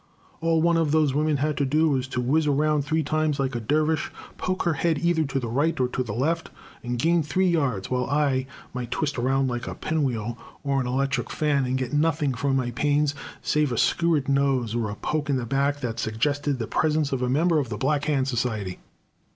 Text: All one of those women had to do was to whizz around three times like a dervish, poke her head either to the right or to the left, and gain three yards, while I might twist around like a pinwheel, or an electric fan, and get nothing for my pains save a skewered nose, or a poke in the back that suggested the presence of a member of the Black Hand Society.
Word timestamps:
All 0.39 0.63
one 0.63 0.77
of 0.77 0.91
those 0.91 1.13
women 1.13 1.37
had 1.37 1.55
to 1.57 1.63
do 1.67 1.89
was 1.89 2.07
to 2.07 2.21
whizz 2.23 2.47
around 2.47 2.81
three 2.81 3.03
times 3.03 3.39
like 3.39 3.53
a 3.53 3.59
dervish, 3.59 4.09
poke 4.35 4.63
her 4.63 4.73
head 4.73 4.97
either 4.97 5.25
to 5.25 5.39
the 5.39 5.47
right 5.47 5.79
or 5.79 5.87
to 5.89 6.01
the 6.01 6.11
left, 6.15 6.49
and 6.83 6.97
gain 6.97 7.21
three 7.21 7.45
yards, 7.49 7.91
while 7.91 8.07
I 8.09 8.47
might 8.73 8.89
twist 8.89 9.19
around 9.19 9.47
like 9.47 9.67
a 9.67 9.75
pinwheel, 9.75 10.39
or 10.63 10.81
an 10.81 10.87
electric 10.87 11.29
fan, 11.29 11.65
and 11.65 11.77
get 11.77 11.93
nothing 11.93 12.33
for 12.33 12.51
my 12.51 12.71
pains 12.71 13.13
save 13.43 13.71
a 13.71 13.77
skewered 13.77 14.27
nose, 14.27 14.73
or 14.73 14.89
a 14.89 14.95
poke 14.95 15.29
in 15.29 15.35
the 15.37 15.45
back 15.45 15.81
that 15.81 15.99
suggested 15.99 16.57
the 16.57 16.65
presence 16.65 17.11
of 17.11 17.21
a 17.21 17.29
member 17.29 17.59
of 17.59 17.69
the 17.69 17.77
Black 17.77 18.05
Hand 18.05 18.27
Society. 18.27 18.79